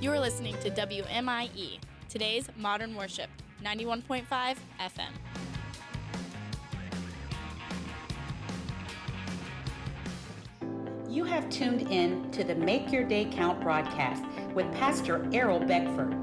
[0.00, 3.28] You are listening to WMIE, today's modern worship,
[3.64, 5.10] 91.5 FM.
[11.10, 14.22] You have tuned in to the Make Your Day Count broadcast
[14.54, 16.14] with Pastor Errol Beckford,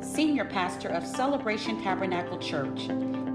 [0.00, 2.86] Senior Pastor of Celebration Tabernacle Church,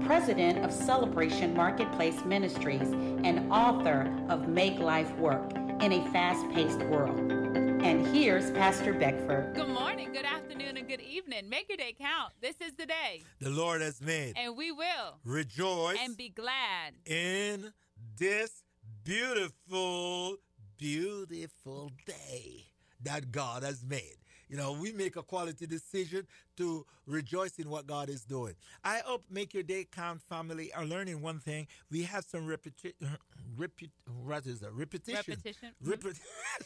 [0.06, 2.92] President of Celebration Marketplace Ministries,
[3.24, 5.52] and author of Make Life Work
[5.82, 7.61] in a Fast Paced World.
[7.82, 9.56] And here's Pastor Beckford.
[9.56, 11.48] Good morning, good afternoon, and good evening.
[11.48, 12.32] Make your day count.
[12.40, 13.22] This is the day.
[13.40, 14.34] The Lord has made.
[14.36, 17.72] And we will rejoice and be glad in
[18.16, 18.62] this
[19.02, 20.36] beautiful,
[20.78, 22.66] beautiful day
[23.02, 24.21] that God has made.
[24.52, 26.26] You know, we make a quality decision
[26.58, 28.52] to rejoice in what God is doing.
[28.84, 31.68] I hope Make Your Day Count family are learning one thing.
[31.90, 33.16] We have some repetition.
[33.56, 33.88] Repu-
[34.22, 34.74] what is that?
[34.74, 35.38] Repetition.
[35.82, 36.20] Repetition.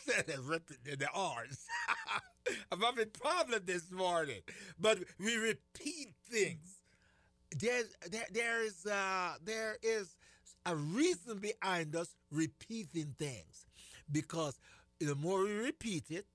[0.05, 1.65] Repet- the R's.
[2.73, 4.41] I'm having problem this morning.
[4.81, 6.81] But we repeat things.
[7.57, 10.17] There's, there, there is uh, there is
[10.65, 13.67] a reason behind us repeating things
[14.11, 14.59] because
[14.99, 16.27] the more we repeat it,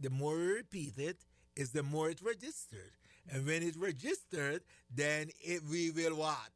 [0.00, 1.18] the more we repeat it,
[1.56, 2.92] is the more it registered.
[3.30, 4.62] And when it's registered,
[4.94, 6.50] then it we will what?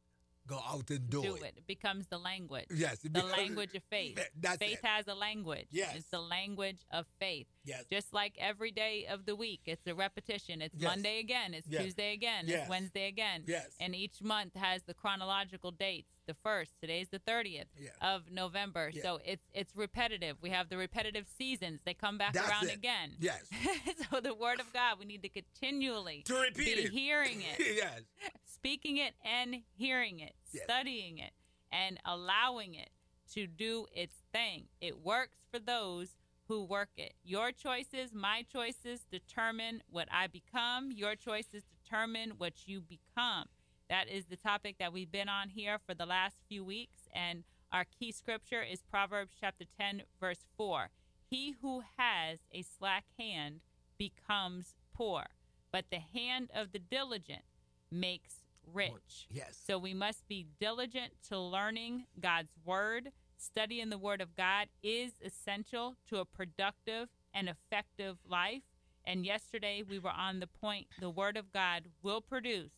[0.47, 1.41] Go out and do, do it.
[1.41, 1.53] it.
[1.57, 2.65] It becomes the language.
[2.71, 4.19] Yes, the becomes- language of faith.
[4.39, 4.85] That's faith it.
[4.85, 5.65] has a language.
[5.71, 5.95] Yes.
[5.95, 7.47] It's the language of faith.
[7.63, 7.85] Yes.
[7.89, 10.61] Just like every day of the week, it's a repetition.
[10.61, 10.87] It's Yes.
[10.91, 11.55] Monday again.
[11.55, 11.83] It's Yes.
[11.83, 12.45] Tuesday again.
[12.47, 12.61] Yes.
[12.61, 13.43] It's Wednesday again.
[13.47, 13.69] Yes.
[13.79, 16.11] And each month has the chronological dates.
[16.27, 17.89] The first, today's the thirtieth Yeah.
[18.01, 18.89] of November.
[18.91, 19.03] Yeah.
[19.03, 20.37] So it's it's repetitive.
[20.41, 21.81] We have the repetitive seasons.
[21.85, 22.73] They come back That's around it.
[22.75, 23.11] again.
[23.19, 23.43] Yes.
[24.11, 26.91] so the word of God, we need to continually To repeat be it.
[26.91, 28.01] hearing it yes.
[28.45, 30.63] speaking it and hearing it, Yes.
[30.63, 31.31] studying it,
[31.71, 32.89] and allowing it
[33.33, 34.65] to do its thing.
[34.81, 36.15] It works for those
[36.47, 37.13] who work it.
[37.23, 40.91] Your choices, my choices determine what I become.
[40.91, 43.45] Your choices determine what you become.
[43.89, 47.07] That is the topic that we've been on here for the last few weeks.
[47.13, 50.89] And our key scripture is Proverbs chapter 10, verse 4.
[51.29, 53.59] He who has a slack hand
[53.97, 55.25] becomes poor,
[55.71, 57.43] but the hand of the diligent
[57.91, 58.43] makes
[58.73, 59.27] rich.
[59.29, 59.59] Yes.
[59.65, 63.11] So we must be diligent to learning God's word.
[63.37, 68.63] Studying the word of God is essential to a productive and effective life.
[69.05, 72.71] And yesterday we were on the point the word of God will produce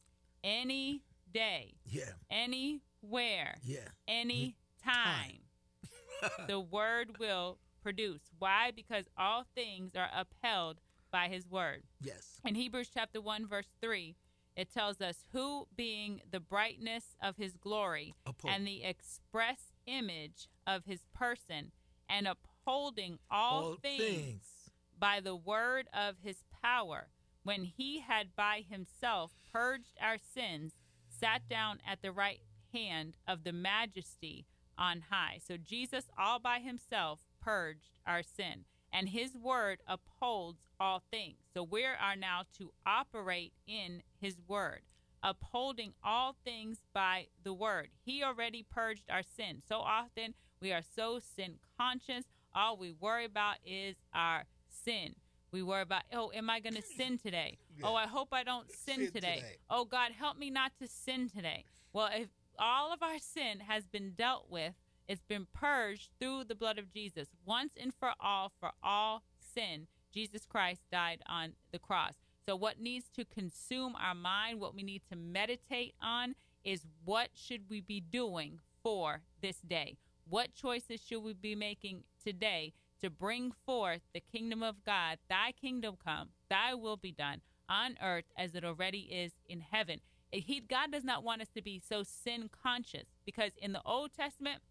[0.48, 2.14] any day, Yeah.
[2.30, 3.90] anywhere, Yeah.
[4.08, 5.40] any time.
[6.48, 8.22] the word will produce.
[8.40, 8.72] Why?
[8.72, 10.80] Because all things are upheld
[11.12, 11.84] by his word.
[12.02, 12.40] Yes.
[12.46, 14.16] In Hebrews chapter 1, verse 3,
[14.56, 18.54] it tells us, Who being the brightness of his glory Uphold.
[18.54, 21.72] and the express image of his person,
[22.10, 24.70] and upholding all, All things, things.
[24.98, 27.10] by the word of his power,
[27.48, 30.74] when he had by himself purged our sins,
[31.08, 32.42] sat down at the right
[32.74, 34.46] hand of the majesty
[34.78, 35.40] on high.
[35.48, 41.38] So Jesus, all by himself, purged our sin, and his word upholds all things.
[41.54, 44.82] So we are now to operate in his word,
[45.24, 47.88] upholding all things by the word.
[48.04, 49.62] He already purged our sin.
[49.70, 52.26] So often we are so sin conscious.
[52.54, 55.16] All we worry about is our sin.
[55.58, 57.58] We worry about, oh, am I going to sin today?
[57.84, 59.36] Oh, I hope I don't sin, Sin today.
[59.38, 59.56] today.
[59.70, 61.64] Oh, God, help me not to sin today.
[61.94, 62.28] Well, if
[62.60, 64.74] all of our sin has been dealt with,
[65.08, 67.28] it's been purged through the blood of Jesus.
[67.46, 72.14] Once and for all, for all sin, Jesus Christ died on the cross.
[72.48, 77.30] So, what needs to consume our mind, what we need to meditate on, is what
[77.36, 79.98] should we be doing for this day?
[80.28, 85.18] What choices should we be making today to bring forth the kingdom of God?
[85.30, 90.00] Thy kingdom come, thy will be done on earth as it already is in heaven.
[90.32, 94.12] He, God does not want us to be so sin conscious because in the Old
[94.14, 94.62] Testament,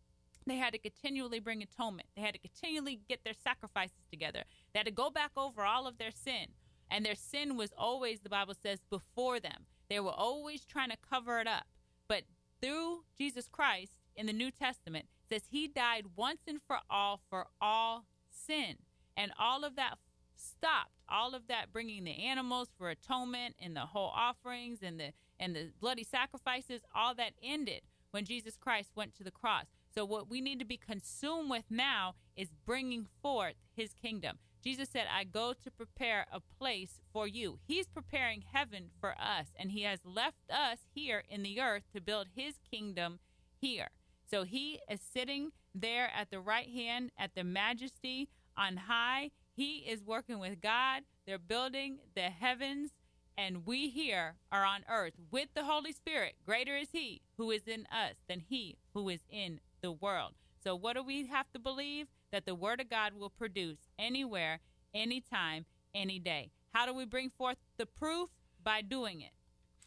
[0.47, 2.09] they had to continually bring atonement.
[2.15, 4.45] They had to continually get their sacrifices together.
[4.73, 6.49] They had to go back over all of their sin.
[6.91, 9.67] And their sin was always, the Bible says, before them.
[9.89, 11.67] They were always trying to cover it up.
[12.07, 12.23] But
[12.63, 17.47] through Jesus Christ in the New Testament, says he died once and for all for
[17.61, 18.05] all
[18.47, 18.77] sin.
[19.17, 19.99] And all of that
[20.35, 20.93] stopped.
[21.09, 25.55] All of that bringing the animals for atonement and the whole offerings and the and
[25.55, 29.67] the bloody sacrifices, all that ended when Jesus Christ went to the cross.
[29.95, 34.39] So what we need to be consumed with now is bringing forth his kingdom.
[34.63, 39.53] Jesus said, "I go to prepare a place for you." He's preparing heaven for us
[39.57, 43.21] and he has left us here in the earth to build his kingdom
[43.61, 43.91] here.
[44.25, 49.31] So he is sitting there at the right hand at the majesty on high.
[49.55, 51.03] He is working with God.
[51.27, 52.91] They're building the heavens,
[53.37, 56.35] and we here are on earth with the Holy Spirit.
[56.45, 60.33] Greater is He who is in us than He who is in the world.
[60.63, 62.07] So, what do we have to believe?
[62.33, 64.61] That the Word of God will produce anywhere,
[64.93, 65.65] anytime,
[65.95, 66.51] any day.
[66.75, 68.29] How do we bring forth the proof?
[68.63, 69.31] By doing it.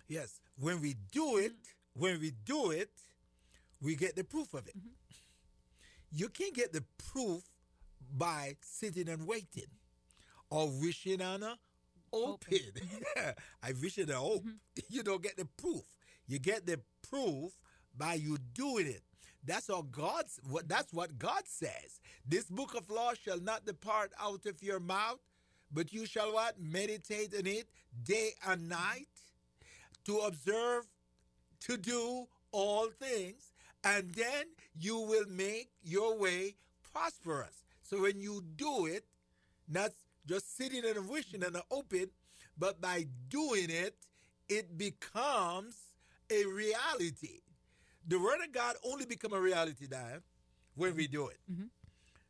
[0.07, 0.39] Yes.
[0.57, 2.01] When we do it, mm-hmm.
[2.01, 2.89] when we do it,
[3.81, 4.77] we get the proof of it.
[4.77, 4.88] Mm-hmm.
[6.11, 7.44] You can't get the proof
[8.15, 9.69] by sitting and waiting
[10.50, 11.57] or wishing on a
[12.11, 12.59] open.
[13.63, 14.44] I wish it a hope.
[14.44, 14.56] Mm-hmm.
[14.89, 15.83] You don't get the proof.
[16.27, 17.51] You get the proof
[17.95, 19.03] by you doing it.
[19.45, 22.00] That's all God's what that's what God says.
[22.25, 25.19] This book of law shall not depart out of your mouth,
[25.71, 26.59] but you shall what?
[26.59, 27.67] Meditate in it
[28.03, 29.07] day and night
[30.06, 30.88] to observe
[31.61, 33.53] to do all things,
[33.83, 34.45] and then
[34.80, 36.56] you will make your way
[36.94, 37.64] prosperous.
[37.84, 39.04] So when you do it,
[39.68, 39.92] not
[40.28, 42.08] just sitting and wishing and hoping,
[42.58, 43.96] but by doing it,
[44.48, 45.76] it becomes
[46.31, 47.42] a reality.
[48.08, 50.22] The word of God only become a reality, Diane,
[50.76, 51.38] when we do it.
[51.52, 51.66] Mm-hmm.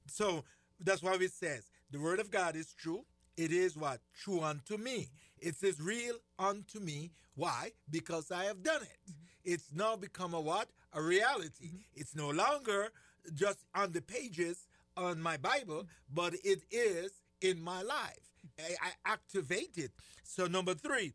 [0.08, 0.44] So
[0.80, 3.06] that's why it says the word of God is true.
[3.38, 4.02] It is what?
[4.22, 5.10] True unto me.
[5.40, 7.12] It says real unto me.
[7.36, 7.72] Why?
[7.90, 9.00] Because I have done it.
[9.10, 9.29] Mm-hmm.
[9.44, 10.70] It's now become a what?
[10.94, 11.68] A reality.
[11.68, 11.78] Mm-hmm.
[11.96, 12.90] It's no longer
[13.34, 16.14] just on the pages on my Bible, mm-hmm.
[16.14, 18.20] but it is in my life.
[18.60, 19.92] I, I activate it.
[20.24, 21.14] So number three,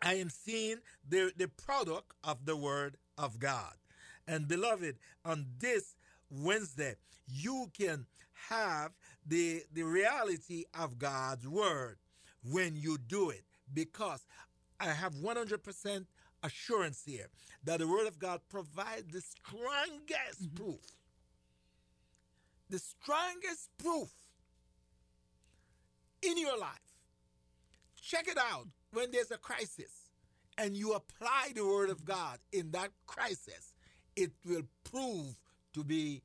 [0.00, 0.78] I am seeing
[1.08, 3.74] the, the product of the Word of God.
[4.26, 5.94] And beloved, on this
[6.30, 6.96] Wednesday,
[7.28, 8.06] you can
[8.48, 8.92] have
[9.26, 11.98] the, the reality of God's Word
[12.50, 14.26] when you do it because
[14.80, 16.06] I have 100%
[16.42, 17.28] assurance here
[17.64, 20.56] that the Word of God provides the strongest mm-hmm.
[20.56, 20.80] proof.
[22.70, 24.10] The strongest proof
[26.22, 26.78] in your life.
[28.00, 30.10] Check it out when there's a crisis
[30.58, 32.12] and you apply the word of mm-hmm.
[32.12, 33.74] God in that crisis,
[34.16, 35.34] it will prove
[35.74, 36.22] to be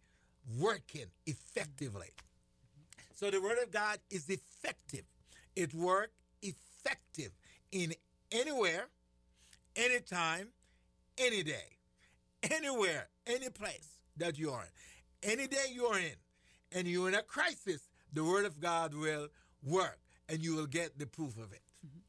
[0.57, 2.09] working effectively.
[3.13, 5.05] So the word of God is effective.
[5.55, 6.11] It works
[6.41, 7.31] effective
[7.71, 7.93] in
[8.31, 8.87] anywhere,
[9.77, 10.50] anytime,
[11.18, 11.77] any day,
[12.51, 15.31] anywhere, any place that you are in.
[15.31, 16.15] Any day you're in
[16.71, 19.27] and you're in a crisis, the word of God will
[19.63, 21.62] work and you will get the proof of it.
[21.85, 22.00] Mm-hmm.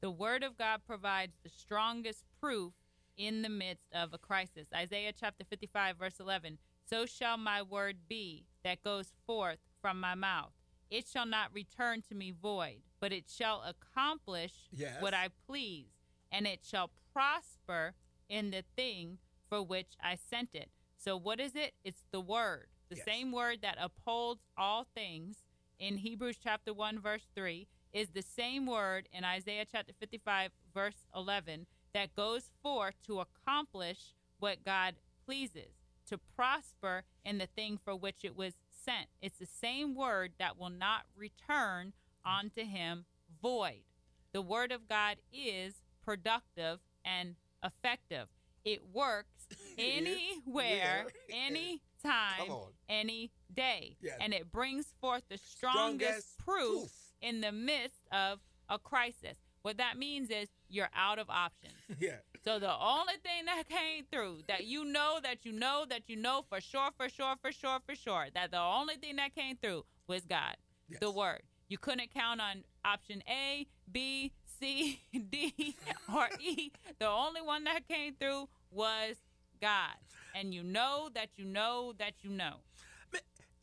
[0.00, 2.72] The Word of God provides the strongest proof
[3.16, 4.66] in the midst of a crisis.
[4.74, 10.14] Isaiah chapter 55, verse 11 So shall my word be that goes forth from my
[10.14, 10.52] mouth.
[10.90, 15.00] It shall not return to me void, but it shall accomplish Yes.
[15.00, 15.88] what I please,
[16.30, 17.94] and it shall prosper
[18.28, 19.18] in the thing
[19.48, 20.70] for which I sent it.
[20.96, 21.74] So, what is it?
[21.84, 23.04] It's the Word, the Yes.
[23.04, 25.44] same Word that upholds all things
[25.78, 31.06] in Hebrews chapter 1 verse 3 is the same word in Isaiah chapter 55 verse
[31.14, 35.72] 11 that goes forth to accomplish what God pleases,
[36.06, 39.08] to prosper in the thing for which it was sent.
[39.20, 41.92] It's the same word that will not return
[42.24, 43.06] unto him
[43.40, 43.84] void.
[44.32, 48.28] The word of God is productive and effective.
[48.64, 49.46] It works
[49.78, 51.34] anywhere, Yeah.
[51.46, 53.96] anytime, Come any day.
[54.00, 54.16] Yes.
[54.20, 56.92] And it brings forth the strongest, Strongest proof, proof.
[57.20, 58.38] in the midst of
[58.68, 59.36] a crisis.
[59.62, 61.74] What that means is you're out of options.
[62.00, 62.16] Yeah.
[62.44, 66.14] So the only thing that came through that you know that you know that you
[66.14, 69.56] know for sure, for sure, for sure, for sure, that the only thing that came
[69.56, 70.54] through was God,
[71.00, 71.42] the word.
[71.68, 75.76] You couldn't count on option A, B, C, D,
[76.12, 76.70] or E.
[76.98, 79.16] The only one that came through was
[79.60, 79.94] God.
[80.34, 82.56] And you know that you know that you know.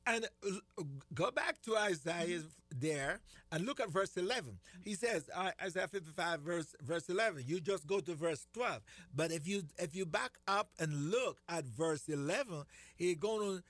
[0.05, 0.83] And uh,
[1.13, 2.41] go back to Isaiah
[2.75, 3.19] there
[3.53, 4.57] and look at verse 11.
[4.83, 7.45] He says, uh, Isaiah 55 verse verse 11.
[7.47, 8.81] You just go to verse 12.
[9.15, 12.63] But if you if you back up and look at verse 11,
[12.97, 13.63] he going to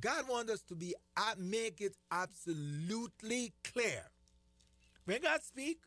[0.00, 4.02] God wants us to be uh, make it absolutely clear.
[5.04, 5.78] When God speak,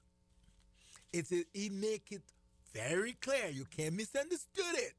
[1.13, 2.21] it's a, he make it
[2.73, 3.47] very clear.
[3.47, 4.93] You can't misunderstood it.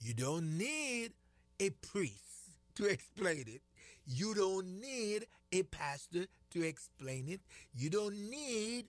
[0.00, 1.12] You don't need
[1.60, 3.62] a priest to explain it.
[4.06, 7.40] You don't need a pastor to explain it.
[7.74, 8.86] You don't need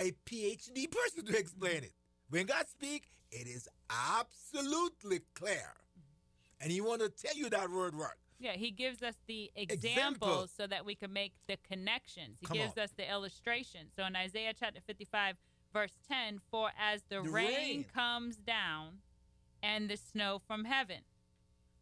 [0.00, 1.92] a PhD person to explain it.
[2.30, 5.72] When God speak, it is absolutely clear.
[6.60, 8.18] And he want to tell you that word work.
[8.40, 10.48] Yeah, he gives us the examples Example.
[10.56, 12.38] so that we can make the connections.
[12.40, 12.84] He Come gives on.
[12.84, 13.88] us the illustration.
[13.96, 15.36] So in Isaiah chapter 55,
[15.72, 17.84] verse 10, for as the, The rain, rain.
[17.94, 18.98] comes down
[19.62, 20.98] and the snow from heaven,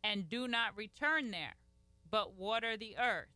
[0.02, 1.54] and do not return there,
[2.10, 3.28] but water the earth,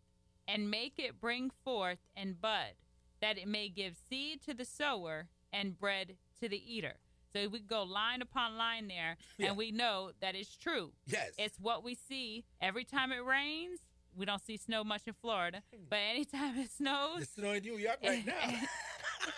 [0.49, 2.73] and make it bring forth and bud,
[3.21, 6.95] that it may give seed to the sower and bread to the eater.
[7.35, 9.49] So we go line upon line there, Yeah.
[9.49, 10.92] and we know that it's true.
[11.07, 11.30] Yes.
[11.38, 13.80] It's what we see every time it rains.
[14.16, 17.78] We don't see snow much in Florida, but anytime it snows, It's snowing in New
[17.78, 18.59] York right now.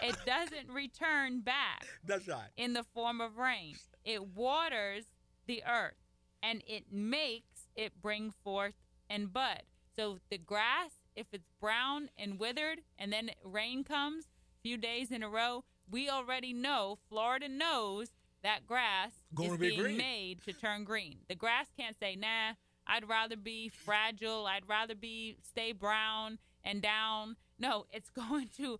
[0.02, 2.48] It doesn't return back That's right.
[2.56, 3.76] in the form of rain.
[4.04, 5.04] It waters
[5.46, 5.94] the earth
[6.42, 8.74] and it makes it bring forth
[9.08, 9.62] and bud.
[9.94, 15.10] So the grass, if it's brown and withered and then rain comes a few days
[15.10, 18.08] in a row, we already know, Florida knows
[18.42, 19.96] that grass Gonna is be being green.
[19.98, 21.18] made to turn green.
[21.28, 22.54] The grass can't say, nah,
[22.86, 24.46] I'd rather be fragile.
[24.46, 27.36] I'd rather be stay brown and down.
[27.58, 28.78] No, it's going to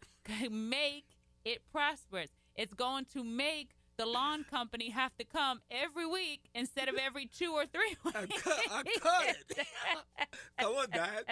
[0.50, 1.06] make
[1.44, 2.30] it prosperous.
[2.54, 7.26] It's going to make the lawn company have to come every week instead of every
[7.26, 8.16] two or three weeks.
[8.16, 9.66] I cut, I cut it.
[10.58, 11.24] Come on, Dad.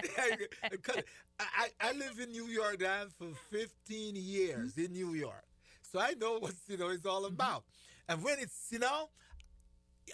[0.64, 1.06] I cut it.
[1.38, 5.44] I, I live in New York, Dad, for 15 years in New York.
[5.82, 7.34] So I know what you know is all mm-hmm.
[7.34, 7.64] about.
[8.08, 9.08] And when it's, you know,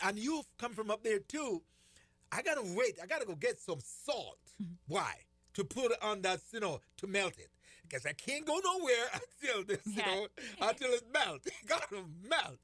[0.04, 1.62] and you've come from up there too,
[2.32, 2.98] I gotta wait.
[3.02, 4.38] I gotta go get some salt.
[4.62, 4.72] Mm-hmm.
[4.88, 5.14] Why?
[5.56, 7.50] To put on that, you know, to melt it.
[7.82, 10.26] Because I can't go nowhere until this, you know,
[10.60, 11.46] until it melts.
[11.62, 12.58] It gotta melt.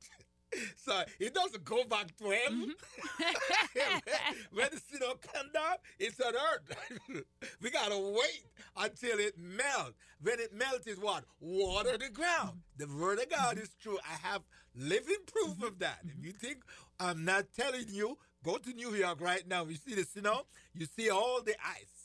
[0.76, 2.74] So it doesn't go back to him.
[2.76, 4.32] Mm-hmm.
[4.52, 7.24] when the snow come down, it's on earth.
[7.62, 8.44] we gotta wait
[8.76, 9.94] until it melts.
[10.20, 11.24] When it melts, is what?
[11.40, 12.60] Water the ground.
[12.76, 13.98] The word of God is true.
[14.04, 14.42] I have
[14.74, 15.64] living proof mm-hmm.
[15.64, 16.00] of that.
[16.04, 16.26] If mm-hmm.
[16.26, 16.58] you think
[17.00, 19.64] I'm not telling you, go to New York right now.
[19.64, 20.42] You see the snow,
[20.74, 22.01] you see all the ice.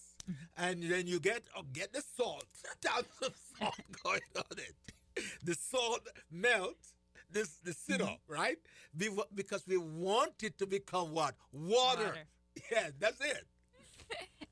[0.57, 2.45] And then you get oh, get the salt.
[2.81, 4.75] Tons of salt going on it.
[5.43, 6.93] The salt melts
[7.31, 8.33] this the snow, mm-hmm.
[8.33, 8.57] right?
[8.95, 11.35] Be- because we want it to become what?
[11.51, 12.03] Water.
[12.05, 12.13] Water.
[12.71, 13.45] Yeah, that's it.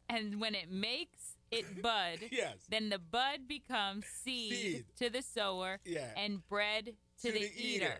[0.09, 2.57] and when it makes it bud, Yes.
[2.69, 4.85] then the bud becomes seed, Seed.
[4.99, 6.11] to the sower Yeah.
[6.15, 6.85] and bread
[7.21, 7.85] to, To the, the eater.
[7.85, 7.97] eater.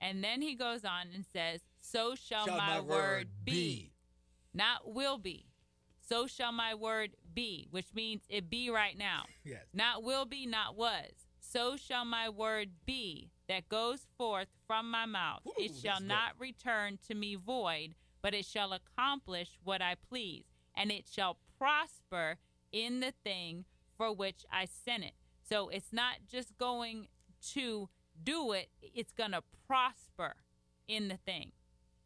[0.00, 3.90] And then he goes on and says, So shall, Shall my, word be.
[4.54, 5.47] not will be.
[6.08, 9.24] So shall my word be, which means it be right now.
[9.44, 9.64] Yes.
[9.72, 11.10] Not will be, not was.
[11.40, 15.40] So shall my word be that goes forth from my mouth.
[15.46, 16.08] Ooh, it shall that's good.
[16.08, 20.44] not return to me void, but it shall accomplish what I please,
[20.76, 22.36] and it shall prosper
[22.72, 23.64] in the thing
[23.96, 25.14] for which I sent it.
[25.48, 27.08] So it's not just going
[27.54, 27.88] to
[28.22, 30.34] do it, it's going to prosper
[30.86, 31.52] in the thing.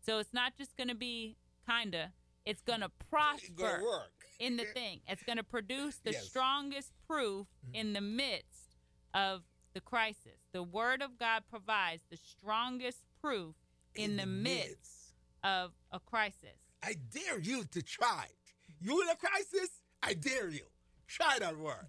[0.05, 1.37] So it's not just going to be
[1.69, 2.03] kind of,
[2.45, 4.07] it's going to prosper gonna
[4.39, 5.01] in the thing.
[5.09, 6.29] It's going to produce the Yes.
[6.29, 7.75] strongest proof mm-hmm.
[7.75, 8.77] in the midst
[9.15, 9.43] of
[9.75, 10.39] the crisis.
[10.53, 13.55] The Word of God provides the strongest proof
[13.95, 16.59] in, the, midst of a crisis.
[16.83, 18.55] I dare you to try it.
[18.81, 19.71] You in a crisis?
[20.03, 20.65] I dare you.
[21.07, 21.87] Try that word.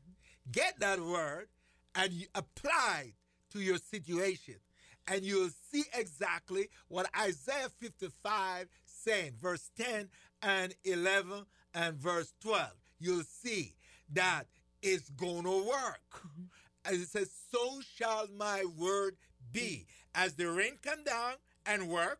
[0.51, 1.47] Get that word
[1.95, 3.13] and apply it
[3.51, 4.55] to your situation.
[5.07, 10.09] And you'll see exactly what Isaiah 55 saying, verse 10
[10.43, 12.69] and 11 and verse 12.
[12.99, 13.73] You'll see
[14.11, 14.45] that
[14.81, 16.01] it's going to work.
[16.15, 16.43] Mm-hmm.
[16.85, 19.15] And it says, So shall my word
[19.51, 19.87] be.
[20.13, 21.35] As the rain come down
[21.65, 22.19] and work,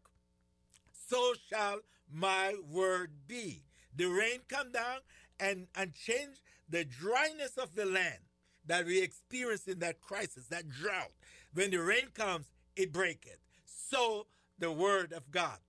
[1.10, 1.80] so shall
[2.12, 3.64] my word be.
[3.96, 5.00] The rain come down
[5.40, 6.38] and, and change
[6.70, 8.20] the dryness of the land
[8.66, 11.12] that we experience in that crisis, that drought.
[11.54, 13.38] When the rain comes, it breaketh.
[13.66, 14.28] So
[14.58, 15.60] the word of God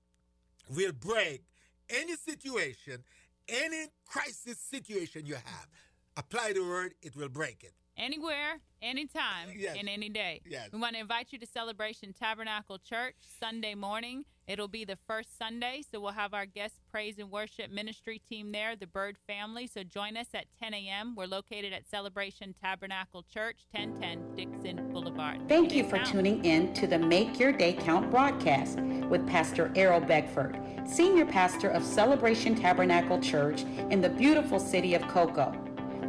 [0.70, 1.42] will break
[1.90, 3.04] any situation,
[3.48, 5.68] any crisis situation you have.
[6.16, 7.74] Apply the word, it will break it.
[7.96, 9.76] Anywhere, anytime, Yes.
[9.78, 10.40] and any day.
[10.48, 10.68] Yes.
[10.72, 14.24] We want to invite you to Celebration Tabernacle Church Sunday morning.
[14.46, 18.52] It'll be the first Sunday, so we'll have our guest praise and worship ministry team
[18.52, 19.66] there, the Bird family.
[19.66, 21.14] So join us at 10 a.m.
[21.16, 25.48] We're located at Celebration Tabernacle Church, 1010 Dixon Boulevard.
[25.48, 26.10] Thank It you for counts.
[26.10, 31.70] tuning in to the Make Your Day Count broadcast with Pastor Errol Beckford, Senior Pastor
[31.70, 35.54] of Celebration Tabernacle Church in the beautiful city of Cocoa.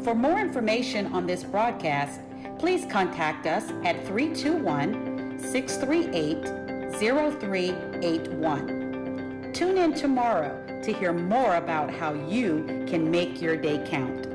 [0.03, 2.19] For more information on this broadcast,
[2.59, 6.65] please contact us at 321 638
[6.97, 9.51] 0381.
[9.53, 14.25] Tune in tomorrow to hear more about how you can make your day count.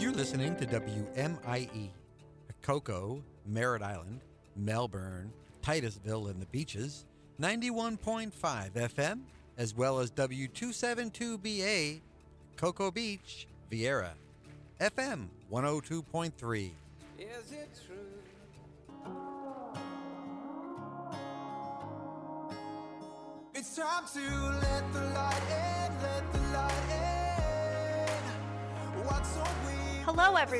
[0.00, 1.90] You're listening to WMIE,
[2.62, 4.20] Cocoa, Merritt Island,
[4.56, 7.04] Melbourne, Titusville, and the Beaches,
[7.40, 8.32] 91.5
[8.72, 9.20] FM,
[9.56, 12.00] as well as W272BA,
[12.56, 14.10] Cocoa Beach, Viera,
[14.80, 16.70] FM 102.3.
[17.18, 17.96] Is it true?
[23.54, 27.10] It's time to let the light in, let the light in.
[30.06, 30.50] Hello, everyone.